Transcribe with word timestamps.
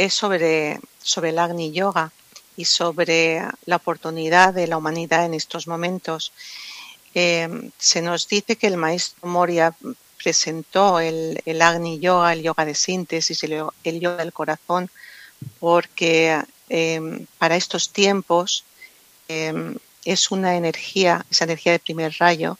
es 0.00 0.14
sobre, 0.14 0.80
sobre 1.02 1.28
el 1.28 1.38
Agni 1.38 1.72
Yoga 1.72 2.10
y 2.56 2.64
sobre 2.64 3.42
la 3.66 3.76
oportunidad 3.76 4.54
de 4.54 4.66
la 4.66 4.78
humanidad 4.78 5.26
en 5.26 5.34
estos 5.34 5.66
momentos. 5.66 6.32
Eh, 7.14 7.70
se 7.76 8.00
nos 8.00 8.26
dice 8.26 8.56
que 8.56 8.66
el 8.66 8.78
maestro 8.78 9.28
Moria 9.28 9.74
presentó 10.22 11.00
el, 11.00 11.42
el, 11.44 11.60
Agni 11.60 11.98
Yoga, 11.98 12.32
el 12.32 12.42
yoga 12.42 12.64
de 12.64 12.74
síntesis, 12.74 13.42
el, 13.42 14.00
yoga 14.00 14.16
del 14.16 14.32
corazón, 14.32 14.90
porque 15.58 16.42
eh, 16.70 17.26
para 17.36 17.56
estos 17.56 17.90
tiempos 17.90 18.64
eh, 19.28 19.74
es 20.06 20.30
una 20.30 20.56
energía, 20.56 21.26
esa 21.30 21.44
energía 21.44 21.72
de 21.72 21.78
primer 21.78 22.16
rayo, 22.18 22.58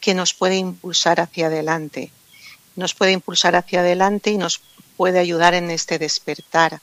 que 0.00 0.12
nos 0.12 0.34
puede 0.34 0.56
impulsar 0.56 1.20
hacia 1.20 1.46
adelante. 1.46 2.10
Nos 2.76 2.94
puede 2.94 3.12
impulsar 3.12 3.56
hacia 3.56 3.80
adelante 3.80 4.30
y 4.30 4.36
nos 4.36 4.60
puede 5.00 5.18
ayudar 5.18 5.54
en 5.54 5.70
este 5.70 5.98
despertar. 5.98 6.78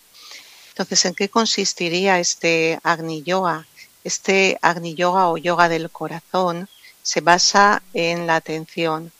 Entonces, 0.69 1.05
¿en 1.05 1.13
qué 1.13 1.29
consistiría 1.29 2.19
este 2.19 2.79
Agni 2.81 3.21
Yoga? 3.21 3.67
Este 4.03 4.57
Agni 4.63 4.95
Yoga 4.95 5.29
o 5.29 5.37
yoga 5.37 5.69
del 5.69 5.91
corazón 5.91 6.67
se 7.03 7.21
basa 7.21 7.83
en 7.93 8.25
la 8.25 8.37
atención, 8.37 9.11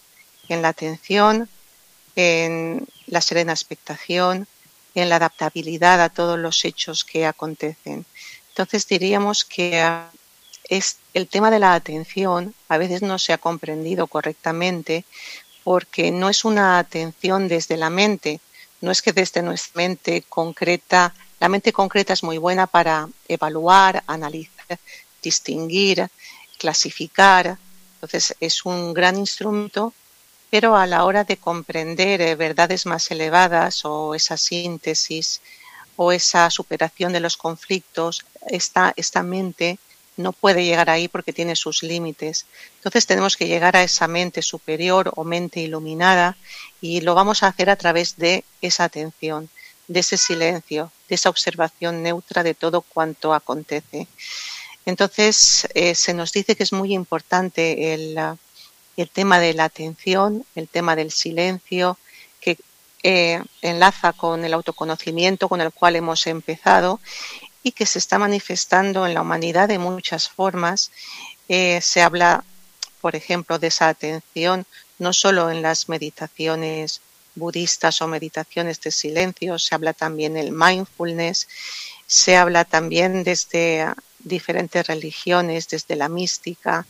en 0.49 0.63
la 0.63 0.69
atención, 0.69 1.47
en 2.15 2.87
la 3.05 3.21
serena 3.21 3.53
expectación, 3.53 4.47
en 4.95 5.09
la 5.09 5.17
adaptabilidad 5.17 6.01
a 6.01 6.09
todos 6.09 6.39
los 6.39 6.65
hechos 6.65 7.03
que 7.03 7.27
acontecen. 7.27 8.03
Entonces 8.49 8.87
diríamos 8.87 9.45
que 9.45 9.79
es 10.69 10.97
el 11.13 11.27
tema 11.27 11.51
de 11.51 11.59
la 11.59 11.75
atención 11.75 12.55
a 12.67 12.79
veces 12.79 13.03
no 13.03 13.19
se 13.19 13.31
ha 13.31 13.37
comprendido 13.37 14.07
correctamente 14.07 15.05
porque 15.63 16.09
no 16.09 16.29
es 16.29 16.45
una 16.45 16.79
atención 16.79 17.47
desde 17.47 17.77
la 17.77 17.91
mente, 17.91 18.39
no 18.81 18.91
es 18.91 19.01
que 19.01 19.13
desde 19.13 19.41
nuestra 19.41 19.81
mente 19.81 20.23
concreta, 20.27 21.13
la 21.39 21.49
mente 21.49 21.73
concreta 21.73 22.13
es 22.13 22.23
muy 22.23 22.37
buena 22.37 22.67
para 22.67 23.09
evaluar, 23.27 24.03
analizar, 24.07 24.79
distinguir, 25.21 26.07
clasificar, 26.57 27.57
entonces 27.95 28.35
es 28.39 28.65
un 28.65 28.93
gran 28.93 29.17
instrumento, 29.17 29.93
pero 30.49 30.75
a 30.75 30.85
la 30.85 31.03
hora 31.05 31.23
de 31.23 31.37
comprender 31.37 32.21
eh, 32.21 32.35
verdades 32.35 32.85
más 32.85 33.09
elevadas 33.11 33.83
o 33.85 34.15
esa 34.15 34.37
síntesis 34.37 35.41
o 35.95 36.11
esa 36.11 36.49
superación 36.49 37.11
de 37.11 37.19
los 37.19 37.37
conflictos, 37.37 38.25
esta, 38.47 38.93
esta 38.95 39.23
mente 39.23 39.79
no 40.17 40.33
puede 40.33 40.65
llegar 40.65 40.89
ahí 40.89 41.07
porque 41.07 41.31
tiene 41.31 41.55
sus 41.55 41.83
límites. 41.83 42.45
Entonces 42.77 43.05
tenemos 43.05 43.37
que 43.37 43.47
llegar 43.47 43.77
a 43.77 43.83
esa 43.83 44.07
mente 44.07 44.41
superior 44.41 45.11
o 45.15 45.23
mente 45.23 45.59
iluminada 45.61 46.35
y 46.81 47.01
lo 47.01 47.15
vamos 47.15 47.43
a 47.43 47.47
hacer 47.47 47.69
a 47.69 47.75
través 47.75 48.17
de 48.17 48.43
esa 48.61 48.83
atención, 48.83 49.49
de 49.87 49.99
ese 50.01 50.17
silencio, 50.17 50.91
de 51.07 51.15
esa 51.15 51.29
observación 51.29 52.03
neutra 52.03 52.43
de 52.43 52.55
todo 52.55 52.81
cuanto 52.81 53.33
acontece. 53.33 54.07
Entonces 54.85 55.67
eh, 55.73 55.95
se 55.95 56.13
nos 56.13 56.31
dice 56.31 56.55
que 56.55 56.63
es 56.63 56.73
muy 56.73 56.93
importante 56.93 57.93
el, 57.93 58.17
el, 58.95 59.09
tema 59.09 59.39
de 59.39 59.53
la 59.53 59.65
atención, 59.65 60.45
el 60.55 60.67
tema 60.67 60.95
del 60.95 61.11
silencio, 61.11 61.97
que 62.39 62.57
eh, 63.03 63.41
enlaza 63.61 64.13
con 64.13 64.43
el 64.45 64.53
autoconocimiento 64.53 65.49
con 65.49 65.61
el 65.61 65.71
cual 65.71 65.95
hemos 65.97 66.25
empezado 66.25 66.99
y 67.67 67.73
que 67.73 67.85
se 67.85 67.99
está 67.99 68.17
manifestando 68.17 69.05
en 69.05 69.13
la 69.13 69.21
humanidad 69.21 69.67
de 69.67 69.77
muchas 69.77 70.29
formas. 70.29 70.89
Eh, 71.49 71.81
se 71.81 72.01
habla, 72.01 72.45
por 73.01 73.13
ejemplo, 73.17 73.59
de 73.59 73.67
esa 73.67 73.89
atención 73.89 74.65
no 74.99 75.11
solo 75.11 75.51
en 75.51 75.61
las 75.61 75.89
meditaciones 75.89 77.01
budistas 77.35 78.01
o 78.01 78.07
meditaciones 78.07 78.79
de 78.79 78.91
silencio, 78.91 79.59
se 79.59 79.75
habla 79.75 79.93
también 79.93 80.33
del 80.35 80.53
mindfulness, 80.53 81.47
se 82.07 82.37
habla 82.37 82.63
también 82.63 83.25
desde 83.25 83.85
diferentes 84.19 84.87
religiones, 84.87 85.67
desde 85.67 85.97
la 85.97 86.07
mística. 86.07 86.87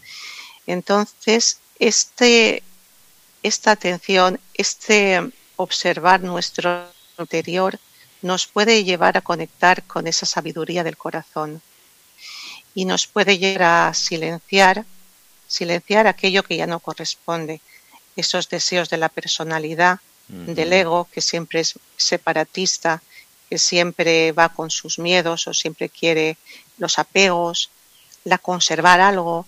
Entonces, 0.67 1.59
este, 1.80 2.61
esta 3.42 3.71
atención, 3.71 4.39
este 4.54 5.27
observar 5.55 6.21
nuestro 6.21 6.86
interior, 7.17 7.80
nos 8.22 8.48
puede 8.48 8.83
llevar 8.83 9.17
a 9.17 9.22
conectar 9.22 9.83
con 9.83 10.08
esa 10.08 10.26
sabiduría 10.26 10.83
del 10.83 10.98
corazón 10.98 11.61
y 12.73 12.86
nos 12.86 13.08
puede 13.08 13.38
llevar 13.38 13.89
a 13.89 13.94
silenciar, 13.94 14.86
silenciar 15.48 16.08
aquello 16.08 16.44
que 16.44 16.58
ya 16.58 16.67
no 16.67 16.80
corresponde, 16.80 17.61
esos 18.16 18.50
deseos 18.50 18.89
de 18.89 18.98
la 18.98 19.10
personalidad, 19.10 20.00
del 20.28 20.73
ego, 20.73 21.08
que 21.11 21.22
siempre 21.22 21.61
es 21.61 21.76
separatista, 21.95 23.02
que 23.50 23.58
siempre 23.58 24.34
va 24.34 24.49
con 24.49 24.70
sus 24.70 24.99
miedos 24.99 25.48
o 25.48 25.54
siempre 25.54 25.88
quiere 25.88 26.38
los 26.78 26.99
apegos, 26.99 27.70
la 28.26 28.38
conservar 28.38 28.99
algo, 28.99 29.45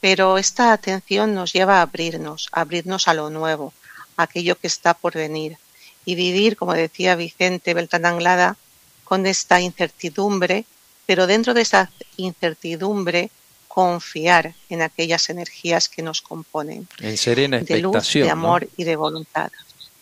pero 0.00 0.38
esta 0.38 0.72
atención 0.72 1.34
nos 1.34 1.52
lleva 1.52 1.78
a 1.78 1.82
abrirnos, 1.82 2.48
a 2.52 2.62
abrirnos 2.62 3.06
a 3.06 3.14
lo 3.14 3.28
nuevo, 3.28 3.74
a 4.16 4.22
aquello 4.24 4.58
que 4.58 4.66
está 4.66 4.94
por 4.94 5.12
venir, 5.14 5.58
y 6.04 6.14
vivir, 6.14 6.56
como 6.56 6.74
decía 6.74 7.16
Vicente 7.16 7.74
Beltrán 7.74 8.06
Anglada, 8.06 8.56
con 9.04 9.26
esta 9.26 9.60
incertidumbre, 9.60 10.64
pero 11.06 11.26
dentro 11.26 11.54
de 11.54 11.62
esa 11.62 11.90
incertidumbre 12.16 13.30
confiar 13.68 14.54
en 14.68 14.82
aquellas 14.82 15.28
energías 15.30 15.88
que 15.88 16.02
nos 16.02 16.22
componen. 16.22 16.86
En 17.00 17.16
serena 17.16 17.58
expectación. 17.58 17.92
De 17.92 17.98
luz, 17.98 18.12
de 18.12 18.30
amor 18.30 18.68
y 18.76 18.84
de 18.84 18.96
voluntad. 18.96 19.50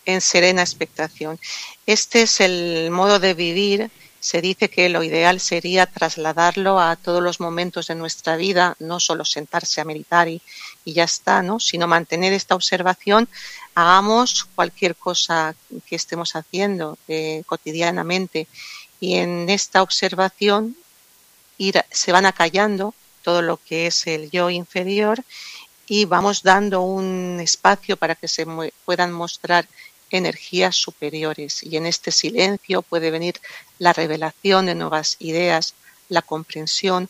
En 0.05 0.21
serena 0.21 0.61
expectación. 0.61 1.39
Este 1.87 2.21
es 2.21 2.39
el 2.39 2.91
modo 2.91 3.19
de 3.19 3.33
vivir. 3.33 3.89
Se 4.23 4.39
dice 4.39 4.69
que 4.69 4.87
lo 4.87 5.03
ideal 5.03 5.41
sería 5.41 5.85
trasladarlo 5.85 6.79
a 6.79 6.95
todos 6.95 7.21
los 7.21 7.41
momentos 7.41 7.87
de 7.87 7.95
nuestra 7.95 8.37
vida, 8.37 8.77
no 8.79 9.01
solo 9.01 9.25
sentarse 9.25 9.81
a 9.81 9.83
meditar 9.83 10.29
y, 10.29 10.41
y 10.85 10.93
ya 10.93 11.03
está, 11.03 11.43
¿no? 11.43 11.59
sino 11.59 11.87
mantener 11.87 12.31
esta 12.31 12.55
observación 12.55 13.27
hagamos 13.75 14.45
cualquier 14.55 14.95
cosa 14.95 15.55
que 15.85 15.97
estemos 15.97 16.37
haciendo 16.37 16.97
eh, 17.09 17.43
cotidianamente 17.45 18.47
y 19.01 19.15
en 19.15 19.49
esta 19.49 19.81
observación 19.81 20.77
ir, 21.57 21.83
se 21.91 22.13
van 22.13 22.25
acallando 22.25 22.93
todo 23.23 23.41
lo 23.41 23.57
que 23.57 23.87
es 23.87 24.07
el 24.07 24.31
yo 24.31 24.49
inferior 24.49 25.21
y 25.85 26.05
vamos 26.05 26.43
dando 26.43 26.79
un 26.79 27.41
espacio 27.41 27.97
para 27.97 28.15
que 28.15 28.29
se 28.29 28.47
puedan 28.85 29.11
mostrar 29.11 29.67
energías 30.13 30.75
superiores. 30.75 31.63
Y 31.63 31.77
en 31.77 31.85
este 31.85 32.11
silencio 32.11 32.81
puede 32.81 33.11
venir 33.11 33.35
la 33.79 33.93
revelación 33.93 34.67
de 34.67 34.75
nuevas 34.75 35.17
ideas, 35.19 35.73
la 36.09 36.21
comprensión, 36.21 37.09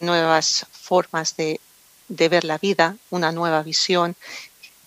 nuevas 0.00 0.66
formas 0.70 1.36
de, 1.36 1.60
de 2.08 2.28
ver 2.28 2.44
la 2.44 2.58
vida, 2.58 2.96
una 3.10 3.32
nueva 3.32 3.62
visión. 3.62 4.16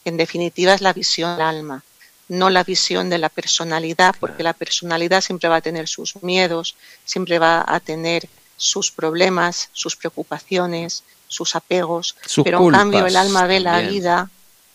En 0.05 0.17
definitiva 0.17 0.73
es 0.73 0.81
la 0.81 0.93
visión 0.93 1.37
del 1.37 1.45
alma, 1.45 1.83
no 2.27 2.49
la 2.49 2.63
visión 2.63 3.09
de 3.09 3.17
la 3.17 3.29
personalidad, 3.29 4.15
porque 4.19 4.43
la 4.43 4.53
personalidad 4.53 5.21
siempre 5.21 5.49
va 5.49 5.57
a 5.57 5.61
tener 5.61 5.87
sus 5.87 6.21
miedos, 6.23 6.75
siempre 7.05 7.39
va 7.39 7.63
a 7.67 7.79
tener 7.79 8.27
sus 8.57 8.91
problemas, 8.91 9.69
sus 9.73 9.95
preocupaciones, 9.95 11.03
sus 11.27 11.55
apegos, 11.55 12.15
pero 12.43 12.61
en 12.63 12.71
cambio 12.71 13.07
el 13.07 13.15
alma 13.15 13.47
ve 13.47 13.59
la 13.59 13.79
vida, 13.79 14.29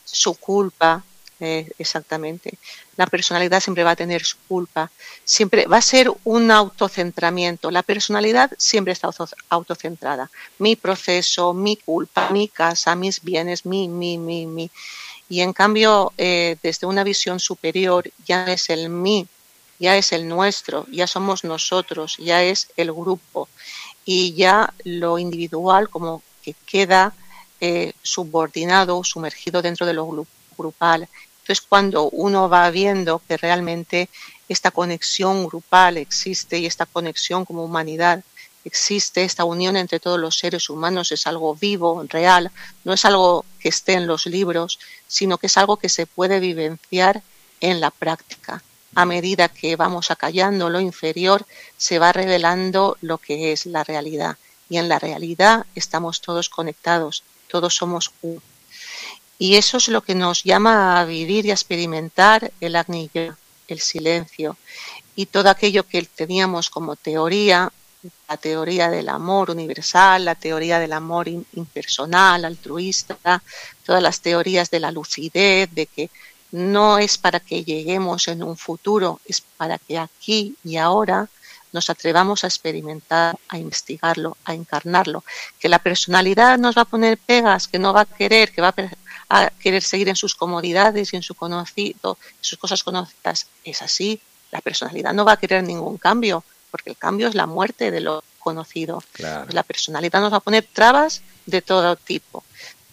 su 0.04 0.34
culpa, 0.34 1.04
eh, 1.40 1.70
exactamente. 1.78 2.58
La 2.96 3.06
personalidad 3.06 3.60
siempre 3.60 3.84
va 3.84 3.92
a 3.92 3.96
tener 3.96 4.24
su 4.24 4.36
culpa, 4.48 4.90
siempre 5.24 5.66
va 5.66 5.76
a 5.76 5.82
ser 5.82 6.10
un 6.24 6.50
autocentramiento. 6.50 7.70
La 7.70 7.82
personalidad 7.82 8.50
siempre 8.58 8.92
está 8.92 9.08
autocentrada. 9.48 10.30
Mi 10.58 10.74
proceso, 10.74 11.54
mi 11.54 11.76
culpa, 11.76 12.30
mi 12.30 12.48
casa, 12.48 12.96
mis 12.96 13.22
bienes, 13.22 13.64
mi, 13.64 13.88
mi, 13.88 14.18
mi, 14.18 14.46
mi. 14.46 14.70
Y 15.28 15.42
en 15.42 15.52
cambio, 15.52 16.12
eh, 16.18 16.56
desde 16.62 16.86
una 16.86 17.04
visión 17.04 17.38
superior, 17.38 18.10
ya 18.26 18.46
es 18.46 18.70
el 18.70 18.88
mí, 18.88 19.28
ya 19.78 19.96
es 19.96 20.12
el 20.12 20.26
nuestro, 20.26 20.86
ya 20.90 21.06
somos 21.06 21.44
nosotros, 21.44 22.16
ya 22.18 22.42
es 22.42 22.68
el 22.76 22.92
grupo. 22.92 23.48
Y 24.04 24.32
ya 24.34 24.72
lo 24.84 25.18
individual 25.18 25.88
como 25.88 26.22
que 26.42 26.54
queda 26.66 27.12
eh, 27.60 27.92
subordinado, 28.02 29.04
sumergido 29.04 29.62
dentro 29.62 29.86
de 29.86 29.92
lo 29.92 30.26
grupal. 30.56 31.08
Entonces, 31.48 31.66
cuando 31.66 32.10
uno 32.10 32.50
va 32.50 32.68
viendo 32.70 33.22
que 33.26 33.38
realmente 33.38 34.10
esta 34.50 34.70
conexión 34.70 35.46
grupal 35.46 35.96
existe 35.96 36.58
y 36.58 36.66
esta 36.66 36.84
conexión 36.84 37.46
como 37.46 37.64
humanidad 37.64 38.22
existe 38.66 39.24
esta 39.24 39.44
unión 39.44 39.74
entre 39.78 39.98
todos 39.98 40.20
los 40.20 40.38
seres 40.38 40.68
humanos, 40.68 41.10
es 41.10 41.26
algo 41.26 41.54
vivo, 41.54 42.04
real, 42.06 42.50
no 42.84 42.92
es 42.92 43.02
algo 43.06 43.46
que 43.60 43.70
esté 43.70 43.94
en 43.94 44.06
los 44.06 44.26
libros, 44.26 44.78
sino 45.06 45.38
que 45.38 45.46
es 45.46 45.56
algo 45.56 45.78
que 45.78 45.88
se 45.88 46.04
puede 46.04 46.38
vivenciar 46.38 47.22
en 47.62 47.80
la 47.80 47.90
práctica. 47.92 48.62
A 48.94 49.06
medida 49.06 49.48
que 49.48 49.74
vamos 49.76 50.10
acallando 50.10 50.68
lo 50.68 50.80
inferior, 50.80 51.46
se 51.78 51.98
va 51.98 52.12
revelando 52.12 52.98
lo 53.00 53.16
que 53.16 53.52
es 53.52 53.64
la 53.64 53.84
realidad. 53.84 54.36
Y 54.68 54.76
en 54.76 54.90
la 54.90 54.98
realidad 54.98 55.64
estamos 55.74 56.20
todos 56.20 56.50
conectados, 56.50 57.22
todos 57.48 57.74
somos 57.74 58.12
uno. 58.20 58.42
Y 59.38 59.54
eso 59.54 59.76
es 59.76 59.88
lo 59.88 60.02
que 60.02 60.14
nos 60.14 60.42
llama 60.42 61.00
a 61.00 61.04
vivir 61.04 61.46
y 61.46 61.50
a 61.50 61.54
experimentar 61.54 62.52
el 62.60 62.76
agnillo, 62.76 63.36
el 63.68 63.80
silencio. 63.80 64.56
y 65.14 65.26
todo 65.26 65.50
aquello 65.50 65.82
que 65.84 66.02
teníamos 66.02 66.70
como 66.70 66.94
teoría, 66.94 67.72
la 68.28 68.36
teoría 68.36 68.88
del 68.88 69.08
amor 69.08 69.50
universal, 69.50 70.24
la 70.24 70.36
teoría 70.36 70.78
del 70.78 70.92
amor 70.92 71.26
impersonal, 71.28 72.44
altruista, 72.44 73.42
todas 73.84 74.00
las 74.00 74.20
teorías 74.20 74.70
de 74.70 74.78
la 74.78 74.92
lucidez, 74.92 75.74
de 75.74 75.86
que 75.86 76.10
no 76.52 76.98
es 76.98 77.18
para 77.18 77.40
que 77.40 77.64
lleguemos 77.64 78.28
en 78.28 78.44
un 78.44 78.56
futuro, 78.56 79.20
es 79.24 79.40
para 79.40 79.78
que 79.78 79.98
aquí 79.98 80.54
y 80.62 80.76
ahora 80.76 81.28
nos 81.72 81.90
atrevamos 81.90 82.44
a 82.44 82.46
experimentar, 82.46 83.36
a 83.48 83.58
investigarlo, 83.58 84.36
a 84.44 84.54
encarnarlo, 84.54 85.24
que 85.58 85.68
la 85.68 85.78
personalidad 85.78 86.58
nos 86.58 86.76
va 86.76 86.82
a 86.82 86.86
poner 86.86 87.18
pegas, 87.18 87.68
que 87.68 87.78
no 87.78 87.92
va 87.92 88.02
a 88.02 88.06
querer, 88.06 88.52
que 88.52 88.62
va 88.62 88.74
a, 89.28 89.50
querer 89.50 89.82
seguir 89.82 90.08
en 90.08 90.16
sus 90.16 90.34
comodidades 90.34 91.12
y 91.12 91.16
en 91.16 91.22
su 91.22 91.34
conocido, 91.34 92.18
en 92.22 92.44
sus 92.44 92.58
cosas 92.58 92.82
conocidas, 92.82 93.46
es 93.64 93.82
así. 93.82 94.20
La 94.50 94.60
personalidad 94.60 95.12
no 95.12 95.24
va 95.24 95.32
a 95.32 95.36
querer 95.36 95.62
ningún 95.62 95.98
cambio, 95.98 96.42
porque 96.70 96.90
el 96.90 96.96
cambio 96.96 97.28
es 97.28 97.34
la 97.34 97.46
muerte 97.46 97.90
de 97.90 98.00
lo 98.00 98.24
conocido. 98.38 99.02
Pues 99.16 99.52
la 99.52 99.62
personalidad 99.62 100.20
nos 100.20 100.32
va 100.32 100.38
a 100.38 100.40
poner 100.40 100.66
trabas 100.72 101.22
de 101.44 101.60
todo 101.60 101.96
tipo. 101.96 102.44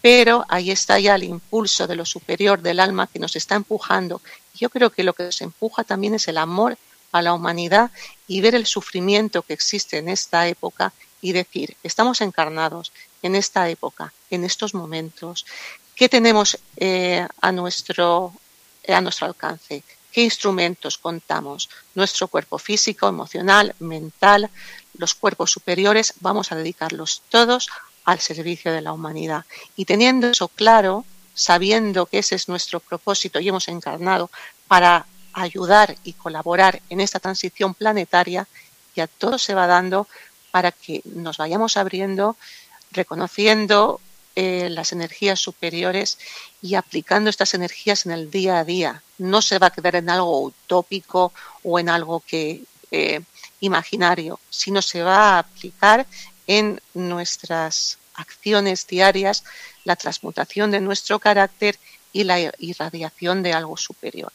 Pero 0.02 0.44
ahí 0.48 0.70
está 0.70 0.98
ya 1.00 1.14
el 1.14 1.24
impulso 1.24 1.86
de 1.86 1.96
lo 1.96 2.04
superior 2.04 2.60
del 2.60 2.80
alma 2.80 3.06
que 3.06 3.18
nos 3.18 3.34
está 3.36 3.54
empujando. 3.54 4.20
Yo 4.54 4.68
creo 4.68 4.90
que 4.90 5.02
lo 5.02 5.14
que 5.14 5.24
nos 5.24 5.40
empuja 5.40 5.82
también 5.84 6.14
es 6.14 6.28
el 6.28 6.38
amor 6.38 6.76
a 7.12 7.22
la 7.22 7.32
humanidad 7.32 7.90
y 8.28 8.40
ver 8.40 8.54
el 8.54 8.66
sufrimiento 8.66 9.42
que 9.42 9.52
existe 9.52 9.98
en 9.98 10.08
esta 10.08 10.48
época 10.48 10.92
y 11.20 11.32
decir, 11.32 11.76
estamos 11.82 12.20
encarnados 12.20 12.92
en 13.22 13.34
esta 13.34 13.68
época, 13.68 14.12
en 14.30 14.44
estos 14.44 14.74
momentos, 14.74 15.46
¿qué 15.94 16.08
tenemos 16.08 16.58
eh, 16.76 17.26
a, 17.40 17.52
nuestro, 17.52 18.32
a 18.88 19.00
nuestro 19.00 19.26
alcance? 19.26 19.82
¿Qué 20.12 20.22
instrumentos 20.22 20.98
contamos? 20.98 21.68
Nuestro 21.94 22.28
cuerpo 22.28 22.58
físico, 22.58 23.08
emocional, 23.08 23.74
mental, 23.80 24.50
los 24.94 25.14
cuerpos 25.14 25.50
superiores, 25.50 26.14
vamos 26.20 26.52
a 26.52 26.56
dedicarlos 26.56 27.22
todos 27.28 27.68
al 28.04 28.20
servicio 28.20 28.72
de 28.72 28.80
la 28.80 28.92
humanidad. 28.92 29.44
Y 29.76 29.84
teniendo 29.84 30.28
eso 30.28 30.48
claro, 30.48 31.04
sabiendo 31.34 32.06
que 32.06 32.18
ese 32.18 32.34
es 32.34 32.48
nuestro 32.48 32.80
propósito 32.80 33.40
y 33.40 33.48
hemos 33.48 33.68
encarnado 33.68 34.30
para 34.68 35.06
ayudar 35.36 35.96
y 36.02 36.14
colaborar 36.14 36.80
en 36.88 37.00
esta 37.00 37.20
transición 37.20 37.74
planetaria, 37.74 38.48
ya 38.94 39.06
todo 39.06 39.38
se 39.38 39.54
va 39.54 39.66
dando 39.66 40.08
para 40.50 40.72
que 40.72 41.02
nos 41.04 41.36
vayamos 41.36 41.76
abriendo, 41.76 42.36
reconociendo 42.90 44.00
eh, 44.34 44.68
las 44.70 44.92
energías 44.92 45.38
superiores 45.38 46.18
y 46.62 46.74
aplicando 46.74 47.28
estas 47.28 47.52
energías 47.52 48.06
en 48.06 48.12
el 48.12 48.30
día 48.30 48.58
a 48.58 48.64
día. 48.64 49.02
No 49.18 49.42
se 49.42 49.58
va 49.58 49.66
a 49.66 49.70
quedar 49.70 49.96
en 49.96 50.08
algo 50.08 50.40
utópico 50.40 51.32
o 51.62 51.78
en 51.78 51.90
algo 51.90 52.20
que 52.20 52.64
eh, 52.90 53.20
imaginario, 53.60 54.40
sino 54.48 54.80
se 54.80 55.02
va 55.02 55.34
a 55.34 55.38
aplicar 55.40 56.06
en 56.46 56.80
nuestras 56.94 57.98
acciones 58.14 58.86
diarias, 58.86 59.44
la 59.84 59.96
transmutación 59.96 60.70
de 60.70 60.80
nuestro 60.80 61.18
carácter 61.18 61.78
y 62.12 62.24
la 62.24 62.40
irradiación 62.58 63.42
de 63.42 63.52
algo 63.52 63.76
superior. 63.76 64.32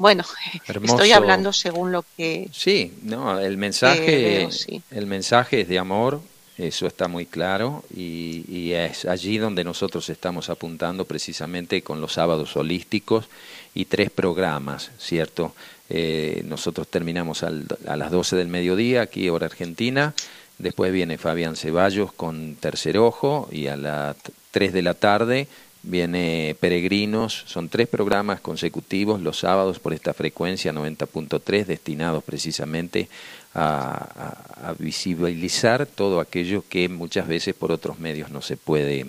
Bueno, 0.00 0.24
estoy 0.82 1.12
hablando 1.12 1.52
según 1.52 1.92
lo 1.92 2.06
que 2.16 2.48
sí, 2.52 2.94
no, 3.02 3.38
el 3.38 3.58
mensaje, 3.58 4.48
el 4.90 5.06
mensaje 5.06 5.60
es 5.60 5.68
de 5.68 5.78
amor, 5.78 6.22
eso 6.56 6.86
está 6.86 7.06
muy 7.06 7.26
claro 7.26 7.84
y, 7.94 8.72
es 8.72 9.04
allí 9.04 9.36
donde 9.36 9.62
nosotros 9.62 10.08
estamos 10.08 10.48
apuntando 10.48 11.04
precisamente 11.04 11.82
con 11.82 12.00
los 12.00 12.14
sábados 12.14 12.56
holísticos 12.56 13.26
y 13.74 13.84
tres 13.84 14.10
programas, 14.10 14.90
cierto. 14.98 15.54
Eh, 15.90 16.44
nosotros 16.46 16.88
terminamos 16.88 17.42
a 17.42 17.50
las 17.50 18.10
12 18.10 18.36
del 18.36 18.48
mediodía 18.48 19.02
aquí 19.02 19.28
hora 19.28 19.46
argentina. 19.46 20.14
Después 20.56 20.92
viene 20.92 21.18
Fabián 21.18 21.56
Ceballos 21.56 22.12
con 22.12 22.54
Tercer 22.54 22.96
Ojo 22.96 23.50
y 23.52 23.66
a 23.66 23.76
las 23.76 24.16
3 24.52 24.72
de 24.72 24.82
la 24.82 24.94
tarde 24.94 25.48
viene 25.82 26.56
Peregrinos, 26.60 27.44
son 27.46 27.68
tres 27.68 27.88
programas 27.88 28.40
consecutivos 28.40 29.20
los 29.20 29.38
sábados 29.38 29.78
por 29.78 29.92
esta 29.92 30.14
frecuencia 30.14 30.72
90.3 30.72 31.64
destinados 31.64 32.22
precisamente 32.24 33.08
a, 33.54 34.74
visibilizar 34.78 35.86
todo 35.86 36.20
aquello 36.20 36.64
que 36.68 36.88
muchas 36.88 37.26
veces 37.26 37.54
por 37.54 37.72
otros 37.72 37.98
medios 37.98 38.30
no 38.30 38.42
se 38.42 38.56
puede 38.56 39.06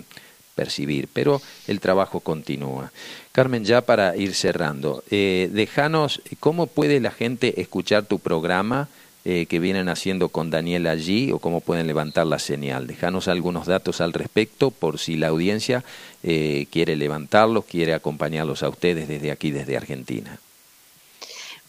percibir, 0.54 1.08
pero 1.12 1.40
el 1.66 1.80
trabajo 1.80 2.20
continúa. 2.20 2.92
Carmen, 3.32 3.64
ya 3.64 3.82
para 3.82 4.16
ir 4.16 4.34
cerrando, 4.34 5.04
eh, 5.10 5.48
déjanos 5.52 6.20
cómo 6.40 6.66
puede 6.66 7.00
la 7.00 7.10
gente 7.10 7.60
escuchar 7.60 8.04
tu 8.04 8.18
programa 8.18 8.88
eh, 9.24 9.46
que 9.46 9.60
vienen 9.60 9.88
haciendo 9.88 10.30
con 10.30 10.50
Daniel 10.50 10.86
allí 10.86 11.30
o 11.30 11.38
cómo 11.38 11.60
pueden 11.60 11.86
levantar 11.86 12.26
la 12.26 12.38
señal. 12.38 12.86
Dejanos 12.86 13.28
algunos 13.28 13.66
datos 13.66 14.00
al 14.00 14.12
respecto 14.12 14.72
por 14.72 14.98
si 14.98 15.16
la 15.16 15.28
audiencia 15.28 15.84
eh, 16.22 16.66
quiere 16.72 16.96
levantarlos, 16.96 17.64
quiere 17.64 17.94
acompañarlos 17.94 18.62
a 18.62 18.68
ustedes 18.68 19.06
desde 19.06 19.30
aquí, 19.30 19.52
desde 19.52 19.76
Argentina. 19.76 20.38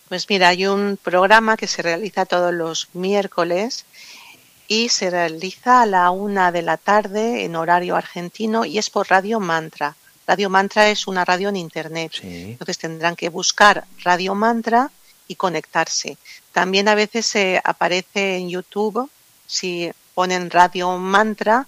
Pues 0.09 0.29
mira, 0.29 0.49
hay 0.49 0.65
un 0.65 0.97
programa 1.01 1.57
que 1.57 1.67
se 1.67 1.81
realiza 1.81 2.25
todos 2.25 2.53
los 2.53 2.89
miércoles 2.93 3.85
y 4.67 4.89
se 4.89 5.09
realiza 5.09 5.83
a 5.83 5.85
la 5.85 6.09
una 6.09 6.51
de 6.51 6.61
la 6.61 6.77
tarde 6.77 7.45
en 7.45 7.55
horario 7.55 7.95
argentino 7.95 8.65
y 8.65 8.77
es 8.79 8.89
por 8.89 9.09
Radio 9.09 9.39
Mantra. 9.39 9.95
Radio 10.25 10.49
Mantra 10.49 10.89
es 10.89 11.05
una 11.07 11.25
radio 11.25 11.49
en 11.49 11.57
Internet. 11.57 12.13
Entonces 12.23 12.77
tendrán 12.77 13.15
que 13.15 13.29
buscar 13.29 13.85
Radio 14.03 14.35
Mantra 14.35 14.89
y 15.27 15.35
conectarse. 15.35 16.17
También 16.53 16.87
a 16.87 16.95
veces 16.95 17.25
se 17.25 17.59
aparece 17.63 18.37
en 18.37 18.49
YouTube, 18.49 19.09
si 19.47 19.91
ponen 20.13 20.51
Radio 20.51 20.97
Mantra, 20.97 21.67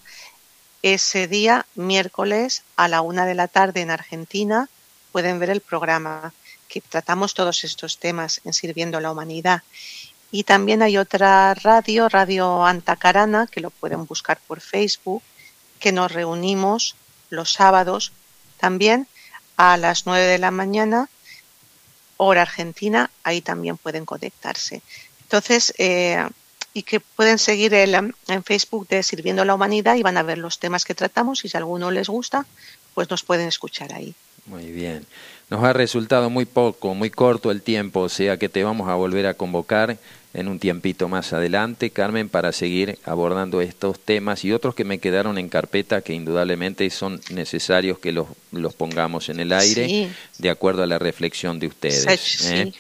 ese 0.84 1.28
día, 1.28 1.66
miércoles, 1.74 2.64
a 2.76 2.88
la 2.88 3.02
una 3.02 3.26
de 3.26 3.34
la 3.34 3.48
tarde 3.48 3.82
en 3.82 3.90
Argentina, 3.90 4.70
pueden 5.12 5.40
ver 5.40 5.50
el 5.50 5.62
programa 5.62 6.34
que 6.68 6.82
tratamos 6.82 7.34
todos 7.34 7.64
estos 7.64 7.98
temas 7.98 8.42
en 8.46 8.54
Sirviendo 8.54 9.00
a 9.00 9.02
la 9.02 9.12
Humanidad. 9.12 9.64
Y 10.30 10.44
también 10.44 10.84
hay 10.84 10.98
otra 10.98 11.56
radio, 11.56 12.08
Radio 12.08 12.64
Antacarana, 12.64 13.48
que 13.48 13.62
lo 13.62 13.72
pueden 13.72 14.06
buscar 14.06 14.40
por 14.48 14.62
Facebook, 14.62 15.24
que 15.80 15.92
nos 15.92 16.12
reunimos 16.12 16.96
los 17.32 17.54
sábados 17.54 18.12
también 18.60 19.08
a 19.58 19.78
las 19.78 20.06
nueve 20.06 20.26
de 20.26 20.38
la 20.38 20.52
mañana 20.52 21.10
hora 22.18 22.42
argentina, 22.42 23.10
ahí 23.24 23.42
también 23.42 23.78
pueden 23.78 24.06
conectarse. 24.06 24.82
Entonces, 25.24 25.74
eh, 25.78 26.24
y 26.74 26.84
que 26.84 27.00
pueden 27.00 27.40
seguir 27.40 27.74
el, 27.74 27.94
en 27.94 28.44
Facebook 28.44 28.88
de 28.88 29.02
Sirviendo 29.02 29.42
a 29.42 29.46
la 29.46 29.56
Humanidad 29.56 29.96
y 29.96 30.04
van 30.04 30.18
a 30.18 30.24
ver 30.24 30.38
los 30.38 30.60
temas 30.60 30.84
que 30.84 30.94
tratamos 30.94 31.46
y 31.46 31.50
si 31.50 31.56
alguno 31.58 31.90
les 31.90 32.10
gusta, 32.10 32.46
pues 32.94 33.10
nos 33.10 33.24
pueden 33.24 33.48
escuchar 33.48 33.94
ahí. 33.94 34.14
Muy 34.46 34.72
bien. 34.72 35.06
Nos 35.50 35.64
ha 35.64 35.74
resultado 35.74 36.30
muy 36.30 36.46
poco, 36.46 36.96
muy 36.96 37.10
corto 37.10 37.52
el 37.52 37.62
tiempo, 37.62 38.02
o 38.02 38.10
sea 38.10 38.38
que 38.38 38.50
te 38.50 38.64
vamos 38.64 38.90
a 38.90 38.96
volver 38.96 39.28
a 39.28 39.36
convocar 39.36 39.98
en 40.34 40.48
un 40.50 40.60
tiempito 40.60 41.08
más 41.08 41.34
adelante, 41.34 41.92
Carmen, 41.92 42.30
para 42.30 42.52
seguir 42.52 43.00
abordando 43.06 43.62
estos 43.62 44.00
temas 44.00 44.44
y 44.44 44.52
otros 44.52 44.76
que 44.76 44.84
me 44.84 45.00
quedaron 45.00 45.38
en 45.38 45.50
carpeta 45.50 46.02
que 46.02 46.14
indudablemente 46.14 46.90
son 46.90 47.22
necesarios 47.30 48.00
que 48.00 48.12
los, 48.12 48.28
los 48.52 48.74
pongamos 48.74 49.30
en 49.30 49.40
el 49.40 49.54
aire 49.54 50.10
de 50.38 50.50
acuerdo 50.50 50.84
a 50.84 50.88
la 50.88 51.00
reflexión 51.00 51.60
de 51.60 51.68
ustedes. 51.68 52.46
¿eh? 52.52 52.74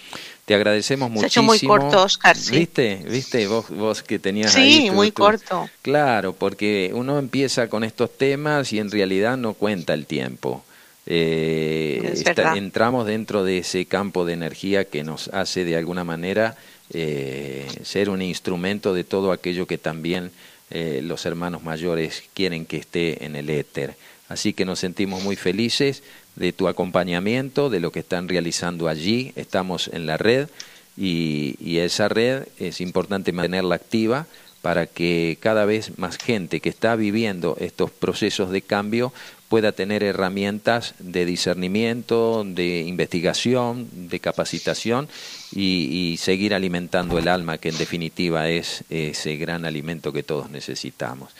Te 0.43 0.53
agradecemos 0.53 1.10
muchísimo. 1.10 1.22
Se 1.22 1.25
ha 1.25 1.27
hecho 1.27 1.43
muy 1.43 1.60
corto, 1.81 2.03
Oscar. 2.03 2.36
¿Viste? 2.51 3.03
¿Viste 3.10 3.48
vos, 3.48 3.69
vos 3.69 4.03
que 4.03 4.19
tenías 4.19 4.51
sí, 4.51 4.60
ahí? 4.60 4.74
Sí, 4.74 4.91
muy 4.91 5.12
corto. 5.12 5.69
Claro, 5.81 6.34
porque 6.34 6.91
uno 6.93 7.17
empieza 7.17 7.69
con 7.69 7.84
estos 7.84 8.15
temas 8.15 8.74
y 8.74 8.79
en 8.79 8.91
realidad 8.91 9.38
no 9.38 9.53
cuenta 9.53 9.93
el 9.93 10.05
tiempo. 10.05 10.63
Eh, 11.07 12.24
entramos 12.55 13.05
dentro 13.05 13.43
de 13.43 13.59
ese 13.59 13.85
campo 13.85 14.25
de 14.25 14.33
energía 14.33 14.85
que 14.85 15.03
nos 15.03 15.27
hace 15.27 15.63
de 15.63 15.77
alguna 15.77 16.03
manera 16.03 16.57
eh, 16.91 17.67
ser 17.83 18.09
un 18.09 18.21
instrumento 18.21 18.93
de 18.93 19.03
todo 19.03 19.31
aquello 19.31 19.67
que 19.67 19.77
también 19.77 20.31
eh, 20.71 21.01
los 21.03 21.25
hermanos 21.25 21.63
mayores 21.63 22.24
quieren 22.33 22.65
que 22.65 22.77
esté 22.77 23.25
en 23.25 23.35
el 23.35 23.50
éter. 23.50 23.95
Así 24.29 24.53
que 24.53 24.65
nos 24.65 24.79
sentimos 24.79 25.24
muy 25.24 25.35
felices 25.35 26.01
de 26.35 26.51
tu 26.53 26.67
acompañamiento, 26.67 27.69
de 27.69 27.79
lo 27.79 27.91
que 27.91 28.00
están 28.00 28.27
realizando 28.27 28.88
allí. 28.88 29.31
Estamos 29.35 29.89
en 29.93 30.07
la 30.07 30.17
red 30.17 30.50
y, 30.97 31.55
y 31.59 31.77
esa 31.77 32.07
red 32.09 32.47
es 32.57 32.81
importante 32.81 33.31
mantenerla 33.31 33.75
activa 33.75 34.25
para 34.63 34.88
que 34.88 35.38
cada 35.39 35.65
vez 35.65 36.00
más 36.00 36.17
gente 36.17 36.59
que 36.59 36.69
está 36.69 36.95
viviendo 36.95 37.55
estos 37.59 37.91
procesos 37.91 38.50
de 38.50 38.63
cambio 38.63 39.13
pueda 39.55 39.71
tener 39.71 40.03
herramientas 40.03 40.95
de 41.00 41.25
discernimiento, 41.25 42.43
de 42.45 42.81
investigación, 42.81 43.88
de 44.09 44.19
capacitación 44.19 45.07
y, 45.53 46.17
seguir 46.19 46.53
alimentando 46.53 47.17
el 47.17 47.29
alma, 47.29 47.57
que 47.57 47.69
en 47.69 47.77
definitiva 47.77 48.50
es 48.50 48.83
ese 48.89 49.38
gran 49.38 49.63
alimento 49.63 50.12
que 50.12 50.24
todos 50.24 50.50
necesitamos. 50.50 51.31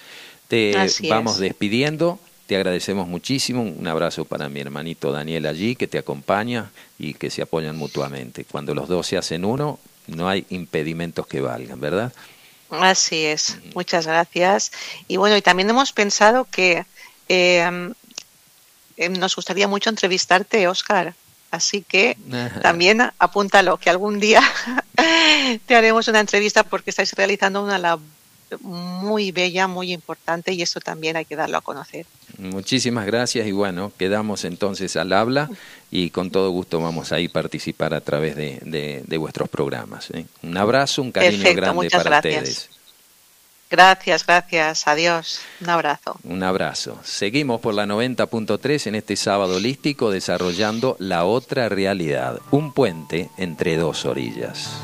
Te 0.48 0.74
vamos 1.10 1.40
despidiendo. 1.40 2.18
Te 2.48 2.56
agradecemos 2.56 3.06
muchísimo. 3.06 3.64
Un 3.64 3.86
abrazo 3.86 4.24
para 4.24 4.48
mi 4.48 4.62
hermanito 4.62 5.12
Daniel 5.12 5.46
allí, 5.46 5.76
que 5.76 5.88
te 5.88 5.98
acompaña 5.98 6.72
y 6.98 7.16
que 7.16 7.30
se 7.30 7.42
apoyan 7.42 7.76
mutuamente. 7.76 8.46
Cuando 8.46 8.74
los 8.74 8.88
dos 8.88 9.08
se 9.08 9.18
hacen 9.18 9.44
uno, 9.44 9.78
no 10.08 10.30
hay 10.30 10.46
impedimentos 10.52 11.28
que 11.28 11.42
valgan, 11.42 11.82
¿verdad? 11.82 12.14
Así 12.70 13.26
es, 13.26 13.58
muchas 13.74 14.08
gracias. 14.08 14.72
Y 15.10 15.18
bueno, 15.18 15.36
y 15.36 15.42
también 15.42 15.70
hemos 15.70 15.92
pensado 15.92 16.48
que 16.50 16.86
eh, 17.28 17.92
nos 19.12 19.36
gustaría 19.36 19.68
mucho 19.68 19.90
entrevistarte, 19.90 20.68
Oscar. 20.68 21.14
Así 21.52 21.82
que 21.82 22.18
también 22.62 23.02
apúntalo, 23.20 23.78
que 23.78 23.90
algún 23.90 24.20
día 24.20 24.42
te 25.66 25.76
haremos 25.76 26.08
una 26.08 26.20
entrevista 26.20 26.64
porque 26.64 26.90
estáis 26.90 27.14
realizando 27.14 27.64
una 27.64 27.78
labor 27.78 28.16
muy 28.62 29.32
bella, 29.32 29.68
muy 29.68 29.92
importante 29.92 30.54
y 30.54 30.62
eso 30.62 30.80
también 30.80 31.18
hay 31.18 31.26
que 31.26 31.36
darlo 31.36 31.58
a 31.58 31.62
conocer. 31.62 32.06
Muchísimas 32.38 33.06
gracias 33.06 33.48
y 33.48 33.52
bueno, 33.52 33.92
quedamos 33.98 34.46
entonces 34.46 34.96
al 34.96 35.14
habla 35.14 35.50
y 35.90 36.10
con 36.10 36.32
todo 36.32 36.52
gusto 36.52 36.80
vamos 36.80 37.12
a 37.12 37.20
ir 37.20 37.32
participar 37.32 37.94
a 37.94 38.02
través 38.02 38.36
de, 38.36 39.18
vuestros 39.18 39.50
programas. 39.50 40.12
¿eh? 40.12 40.26
Un 40.44 40.58
abrazo, 40.58 41.02
un 41.02 41.12
cariño 41.12 41.54
grande 41.56 41.90
para 41.90 42.18
ustedes. 42.18 42.70
Gracias, 43.70 44.26
gracias. 44.26 44.88
Adiós. 44.88 45.42
Un 45.62 45.70
abrazo. 45.70 46.18
Un 46.24 46.44
abrazo. 46.44 47.00
Seguimos 47.04 47.62
por 47.62 47.74
la 47.74 47.86
90.3 47.86 48.88
en 48.88 48.96
este 48.96 49.16
sábado 49.16 49.56
holístico 49.56 50.12
desarrollando 50.12 50.96
la 51.00 51.26
otra 51.26 51.68
realidad, 51.70 52.40
un 52.52 52.74
puente 52.74 53.30
entre 53.38 53.78
dos 53.78 54.06
orillas. 54.06 54.82